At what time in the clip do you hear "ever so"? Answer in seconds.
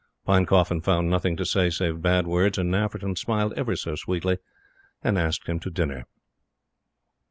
3.55-3.93